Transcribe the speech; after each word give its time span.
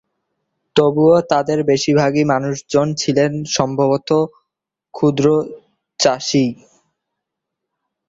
তবুও 0.75 1.17
তাদের 1.31 1.59
বেশিরভাগই 1.63 2.23
মানুষজন 2.33 2.87
ছিলেন 3.01 3.31
সম্ভবত 3.55 4.09
ক্ষুদ্র 4.93 5.25
চাষীই। 5.99 6.51